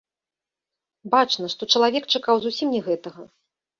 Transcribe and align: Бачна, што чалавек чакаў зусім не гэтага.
Бачна, 1.13 1.45
што 1.55 1.69
чалавек 1.75 2.03
чакаў 2.17 2.35
зусім 2.47 2.67
не 2.77 2.81
гэтага. 2.89 3.21